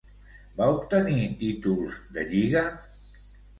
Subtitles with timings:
[0.61, 2.67] Va obtenir títols de lliga?